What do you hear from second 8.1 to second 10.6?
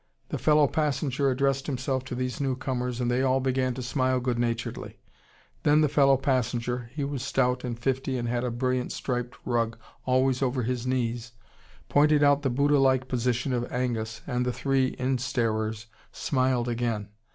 and had a brilliant striped rug always